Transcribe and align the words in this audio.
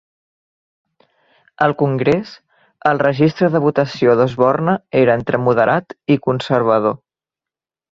Al 1.65 1.75
Congrés, 1.81 2.31
el 2.93 3.03
registre 3.03 3.51
de 3.57 3.63
votació 3.67 4.17
d'Osborne 4.23 4.77
era 5.05 5.19
entre 5.21 5.43
moderat 5.47 5.97
i 6.17 6.21
conservador. 6.27 7.01